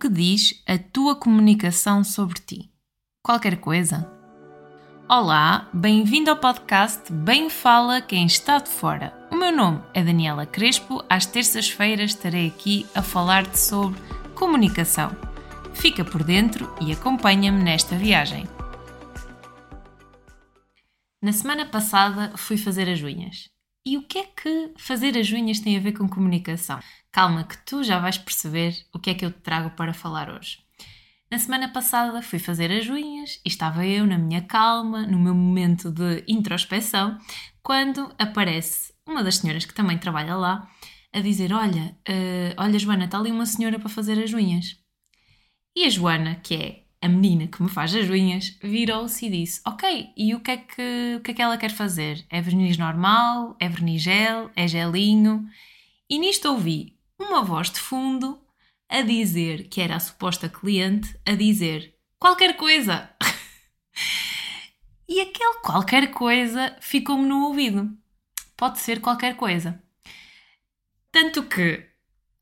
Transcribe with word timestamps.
que 0.00 0.08
diz 0.08 0.62
a 0.66 0.78
tua 0.78 1.14
comunicação 1.14 2.02
sobre 2.02 2.40
ti? 2.40 2.70
Qualquer 3.22 3.60
coisa? 3.60 4.10
Olá, 5.06 5.68
bem-vindo 5.74 6.30
ao 6.30 6.38
podcast 6.38 7.12
Bem 7.12 7.50
Fala 7.50 8.00
Quem 8.00 8.24
Está 8.24 8.56
de 8.56 8.70
Fora. 8.70 9.12
O 9.30 9.36
meu 9.36 9.54
nome 9.54 9.82
é 9.92 10.02
Daniela 10.02 10.46
Crespo. 10.46 11.04
Às 11.06 11.26
terças-feiras 11.26 12.12
estarei 12.12 12.46
aqui 12.46 12.86
a 12.94 13.02
falar-te 13.02 13.58
sobre 13.58 14.00
comunicação. 14.34 15.14
Fica 15.74 16.02
por 16.02 16.24
dentro 16.24 16.74
e 16.80 16.92
acompanha-me 16.92 17.62
nesta 17.62 17.94
viagem. 17.94 18.48
Na 21.22 21.34
semana 21.34 21.66
passada 21.66 22.32
fui 22.38 22.56
fazer 22.56 22.88
as 22.88 23.02
unhas. 23.02 23.50
E 23.84 23.96
o 23.96 24.02
que 24.02 24.18
é 24.18 24.24
que 24.24 24.72
fazer 24.76 25.16
as 25.16 25.30
unhas 25.32 25.60
tem 25.60 25.76
a 25.76 25.80
ver 25.80 25.92
com 25.92 26.08
comunicação? 26.08 26.78
Calma, 27.10 27.44
que 27.44 27.56
tu 27.64 27.82
já 27.82 27.98
vais 27.98 28.18
perceber 28.18 28.76
o 28.92 28.98
que 28.98 29.10
é 29.10 29.14
que 29.14 29.24
eu 29.24 29.32
te 29.32 29.40
trago 29.40 29.70
para 29.70 29.94
falar 29.94 30.28
hoje. 30.30 30.58
Na 31.30 31.38
semana 31.38 31.68
passada 31.68 32.20
fui 32.22 32.38
fazer 32.38 32.70
as 32.72 32.88
unhas 32.88 33.40
e 33.44 33.48
estava 33.48 33.86
eu 33.86 34.06
na 34.06 34.18
minha 34.18 34.42
calma, 34.42 35.06
no 35.06 35.18
meu 35.18 35.34
momento 35.34 35.90
de 35.90 36.24
introspeção, 36.26 37.18
quando 37.62 38.12
aparece 38.18 38.92
uma 39.06 39.22
das 39.22 39.36
senhoras 39.36 39.64
que 39.64 39.74
também 39.74 39.96
trabalha 39.96 40.34
lá 40.34 40.68
a 41.12 41.20
dizer: 41.20 41.52
Olha, 41.52 41.96
uh, 42.08 42.54
olha, 42.56 42.78
Joana, 42.78 43.04
está 43.04 43.18
ali 43.18 43.30
uma 43.30 43.46
senhora 43.46 43.78
para 43.78 43.88
fazer 43.88 44.22
as 44.22 44.32
unhas. 44.32 44.76
E 45.74 45.84
a 45.84 45.88
Joana, 45.88 46.34
que 46.36 46.54
é 46.54 46.84
a 47.02 47.08
menina 47.08 47.46
que 47.46 47.62
me 47.62 47.68
faz 47.68 47.94
as 47.94 48.08
unhas 48.08 48.56
virou-se 48.62 49.26
e 49.26 49.30
disse: 49.30 49.60
Ok, 49.66 50.12
e 50.16 50.34
o 50.34 50.40
que, 50.40 50.50
é 50.50 50.56
que, 50.58 51.16
o 51.16 51.20
que 51.20 51.30
é 51.30 51.34
que 51.34 51.42
ela 51.42 51.56
quer 51.56 51.70
fazer? 51.70 52.24
É 52.28 52.40
verniz 52.40 52.76
normal? 52.76 53.56
É 53.58 53.68
verniz 53.68 54.02
gel? 54.02 54.50
É 54.54 54.68
gelinho? 54.68 55.46
E 56.08 56.18
nisto 56.18 56.48
ouvi 56.48 56.98
uma 57.18 57.42
voz 57.42 57.70
de 57.70 57.80
fundo 57.80 58.40
a 58.88 59.02
dizer, 59.02 59.68
que 59.68 59.80
era 59.80 59.96
a 59.96 60.00
suposta 60.00 60.48
cliente, 60.48 61.16
a 61.24 61.34
dizer 61.34 61.94
qualquer 62.18 62.56
coisa. 62.56 63.08
e 65.08 65.20
aquele 65.20 65.60
qualquer 65.62 66.10
coisa 66.10 66.76
ficou-me 66.80 67.26
no 67.26 67.46
ouvido. 67.46 67.90
Pode 68.56 68.78
ser 68.80 69.00
qualquer 69.00 69.36
coisa. 69.36 69.82
Tanto 71.10 71.44
que 71.44 71.86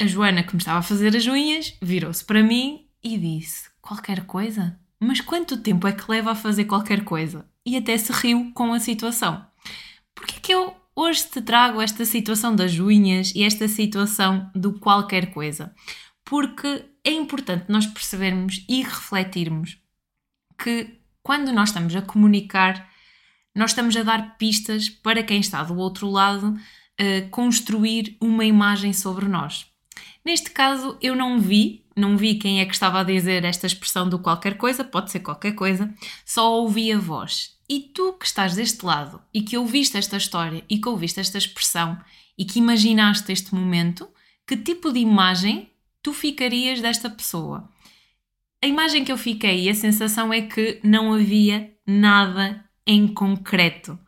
a 0.00 0.06
Joana, 0.06 0.42
que 0.42 0.54
me 0.54 0.60
estava 0.60 0.78
a 0.78 0.82
fazer 0.82 1.14
as 1.16 1.26
unhas, 1.26 1.76
virou-se 1.82 2.24
para 2.24 2.42
mim 2.42 2.85
e 3.06 3.16
disse: 3.16 3.70
Qualquer 3.80 4.26
coisa? 4.26 4.78
Mas 4.98 5.20
quanto 5.20 5.56
tempo 5.58 5.86
é 5.86 5.92
que 5.92 6.10
leva 6.10 6.32
a 6.32 6.34
fazer 6.34 6.64
qualquer 6.64 7.04
coisa? 7.04 7.48
E 7.64 7.76
até 7.76 7.96
se 7.96 8.12
riu 8.12 8.50
com 8.52 8.72
a 8.72 8.80
situação. 8.80 9.46
Porquê 10.14 10.40
que 10.40 10.52
eu 10.52 10.74
hoje 10.94 11.24
te 11.28 11.40
trago 11.40 11.80
esta 11.80 12.04
situação 12.04 12.56
das 12.56 12.78
unhas 12.78 13.32
e 13.34 13.44
esta 13.44 13.68
situação 13.68 14.50
do 14.54 14.78
qualquer 14.80 15.32
coisa? 15.32 15.74
Porque 16.24 16.84
é 17.04 17.12
importante 17.12 17.66
nós 17.68 17.86
percebermos 17.86 18.64
e 18.68 18.82
refletirmos 18.82 19.78
que 20.58 20.98
quando 21.22 21.52
nós 21.52 21.68
estamos 21.68 21.94
a 21.94 22.02
comunicar, 22.02 22.90
nós 23.54 23.70
estamos 23.70 23.96
a 23.96 24.02
dar 24.02 24.36
pistas 24.36 24.88
para 24.88 25.22
quem 25.22 25.38
está 25.38 25.62
do 25.62 25.76
outro 25.76 26.08
lado 26.10 26.48
uh, 26.48 27.30
construir 27.30 28.16
uma 28.20 28.44
imagem 28.44 28.92
sobre 28.92 29.26
nós. 29.28 29.66
Neste 30.24 30.50
caso, 30.50 30.98
eu 31.00 31.14
não 31.14 31.38
vi 31.38 31.85
não 31.96 32.16
vi 32.16 32.34
quem 32.34 32.60
é 32.60 32.66
que 32.66 32.74
estava 32.74 33.00
a 33.00 33.04
dizer 33.04 33.44
esta 33.44 33.66
expressão 33.66 34.08
do 34.08 34.18
qualquer 34.18 34.58
coisa, 34.58 34.84
pode 34.84 35.10
ser 35.10 35.20
qualquer 35.20 35.52
coisa, 35.52 35.92
só 36.24 36.52
ouvi 36.60 36.92
a 36.92 36.98
voz. 36.98 37.56
E 37.68 37.80
tu 37.80 38.12
que 38.12 38.26
estás 38.26 38.54
deste 38.54 38.84
lado 38.84 39.20
e 39.32 39.42
que 39.42 39.56
ouviste 39.56 39.96
esta 39.96 40.16
história 40.16 40.62
e 40.68 40.78
que 40.78 40.88
ouviste 40.88 41.18
esta 41.18 41.38
expressão 41.38 41.98
e 42.38 42.44
que 42.44 42.58
imaginaste 42.58 43.32
este 43.32 43.54
momento, 43.54 44.08
que 44.46 44.56
tipo 44.56 44.92
de 44.92 45.00
imagem 45.00 45.70
tu 46.02 46.12
ficarias 46.12 46.80
desta 46.80 47.08
pessoa? 47.08 47.68
A 48.62 48.66
imagem 48.66 49.04
que 49.04 49.10
eu 49.10 49.18
fiquei 49.18 49.64
e 49.64 49.70
a 49.70 49.74
sensação 49.74 50.32
é 50.32 50.42
que 50.42 50.78
não 50.82 51.12
havia 51.12 51.72
nada 51.86 52.64
em 52.86 53.08
concreto, 53.08 53.98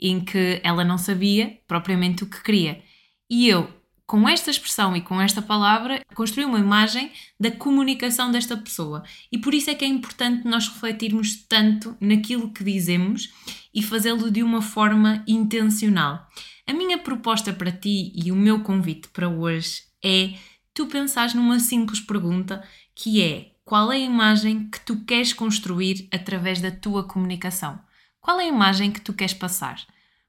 em 0.00 0.20
que 0.20 0.60
ela 0.64 0.84
não 0.84 0.98
sabia 0.98 1.58
propriamente 1.68 2.24
o 2.24 2.26
que 2.26 2.42
queria. 2.42 2.82
E 3.30 3.48
eu 3.48 3.68
com 4.06 4.28
esta 4.28 4.50
expressão 4.50 4.94
e 4.94 5.00
com 5.00 5.20
esta 5.20 5.40
palavra, 5.40 6.02
construir 6.14 6.44
uma 6.44 6.58
imagem 6.58 7.10
da 7.40 7.50
comunicação 7.50 8.30
desta 8.30 8.56
pessoa. 8.56 9.02
E 9.32 9.38
por 9.38 9.54
isso 9.54 9.70
é 9.70 9.74
que 9.74 9.84
é 9.84 9.88
importante 9.88 10.46
nós 10.46 10.68
refletirmos 10.68 11.44
tanto 11.48 11.96
naquilo 12.00 12.52
que 12.52 12.62
dizemos 12.62 13.32
e 13.72 13.82
fazê-lo 13.82 14.30
de 14.30 14.42
uma 14.42 14.60
forma 14.60 15.24
intencional. 15.26 16.28
A 16.66 16.72
minha 16.72 16.98
proposta 16.98 17.52
para 17.52 17.72
ti 17.72 18.12
e 18.14 18.30
o 18.30 18.36
meu 18.36 18.60
convite 18.60 19.08
para 19.08 19.28
hoje 19.28 19.82
é 20.02 20.34
tu 20.72 20.86
pensares 20.86 21.34
numa 21.34 21.58
simples 21.58 22.00
pergunta 22.00 22.62
que 22.94 23.22
é 23.22 23.52
qual 23.64 23.90
é 23.90 23.96
a 23.96 24.00
imagem 24.00 24.68
que 24.68 24.80
tu 24.80 25.04
queres 25.04 25.32
construir 25.32 26.06
através 26.12 26.60
da 26.60 26.70
tua 26.70 27.04
comunicação? 27.04 27.80
Qual 28.20 28.38
é 28.38 28.44
a 28.44 28.48
imagem 28.48 28.90
que 28.92 29.00
tu 29.00 29.14
queres 29.14 29.34
passar? 29.34 29.80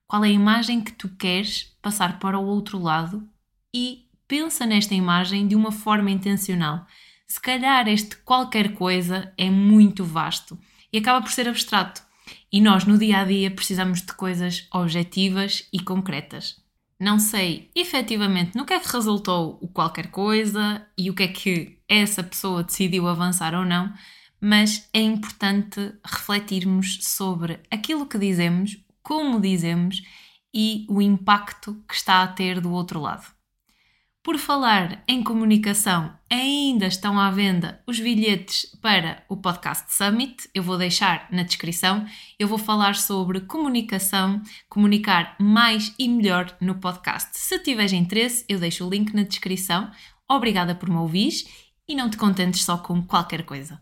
Qual 0.08 0.24
é 0.24 0.28
a 0.28 0.32
imagem 0.32 0.82
que 0.82 0.94
tu 0.94 1.10
queres 1.10 1.76
passar 1.82 2.20
para 2.20 2.40
o 2.40 2.46
outro 2.46 2.80
lado 2.80 3.28
e 3.76 4.08
pensa 4.26 4.66
nesta 4.66 4.96
imagem 4.96 5.50
de 5.50 5.54
uma 5.54 5.70
forma 5.70 6.10
intencional. 6.10 6.88
Se 7.28 7.42
calhar 7.42 7.90
este 7.90 8.16
qualquer 8.16 8.74
coisa 8.74 9.34
é 9.38 9.50
muito 9.50 10.06
vasto 10.06 10.58
e 10.94 10.98
acaba 10.98 11.22
por 11.22 11.30
ser 11.34 11.50
abstrato. 11.50 12.02
E 12.50 12.62
nós 12.62 12.86
no 12.86 12.98
dia 12.98 13.20
a 13.20 13.26
dia 13.26 13.52
precisamos 13.52 14.02
de 14.02 14.14
coisas 14.14 14.66
objetivas 14.74 15.68
e 15.74 15.82
concretas. 15.82 16.56
Não 16.98 17.20
sei 17.20 17.70
efetivamente 17.76 18.56
no 18.56 18.66
que 18.66 18.74
é 18.74 18.80
que 18.80 18.90
resultou 18.90 19.60
o 19.62 19.68
qualquer 19.68 20.08
coisa 20.08 20.88
e 20.98 21.10
o 21.10 21.14
que 21.14 21.24
é 21.24 21.28
que 21.28 21.78
essa 21.90 22.24
pessoa 22.24 22.64
decidiu 22.64 23.10
avançar 23.10 23.54
ou 23.54 23.66
não, 23.66 23.94
mas 24.40 24.88
é 24.94 25.02
importante 25.02 25.94
refletirmos 26.02 27.00
sobre 27.02 27.60
aquilo 27.70 28.06
que 28.06 28.18
dizemos, 28.18 28.78
como 29.04 29.42
dizemos 29.42 30.02
e 30.54 30.86
o 30.90 31.02
impacto 31.02 31.84
que 31.86 31.96
está 31.96 32.24
a 32.24 32.28
ter 32.28 32.62
do 32.62 32.72
outro 32.72 33.02
lado. 33.02 33.35
Por 34.26 34.40
falar 34.40 35.04
em 35.08 35.22
comunicação, 35.22 36.12
ainda 36.28 36.88
estão 36.88 37.20
à 37.20 37.30
venda 37.30 37.80
os 37.86 38.00
bilhetes 38.00 38.66
para 38.82 39.24
o 39.30 39.38
Podcast 39.38 39.94
Summit. 39.94 40.50
Eu 40.52 40.64
vou 40.64 40.80
deixar 40.80 41.28
na 41.32 41.44
descrição. 41.44 42.04
Eu 42.40 42.48
vou 42.48 42.58
falar 42.58 42.96
sobre 42.96 43.42
comunicação, 43.42 44.42
comunicar 44.68 45.36
mais 45.40 45.94
e 46.00 46.10
melhor 46.10 46.58
no 46.60 46.74
podcast. 46.74 47.38
Se 47.38 47.60
tiveres 47.60 47.94
interesse, 47.94 48.44
eu 48.50 48.58
deixo 48.58 48.88
o 48.88 48.90
link 48.90 49.14
na 49.14 49.22
descrição. 49.22 49.92
Obrigada 50.28 50.74
por 50.74 50.90
me 50.90 50.98
ouvir 50.98 51.46
e 51.88 51.94
não 51.94 52.10
te 52.10 52.18
contentes 52.18 52.66
só 52.66 52.80
com 52.80 53.04
qualquer 53.04 53.44
coisa. 53.44 53.80